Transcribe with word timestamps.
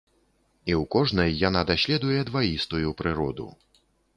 І 0.71 0.73
ў 0.81 0.83
кожнай 0.95 1.35
яна 1.49 1.61
даследуе 1.73 2.19
дваістую 2.31 2.87
прыроду. 3.03 3.47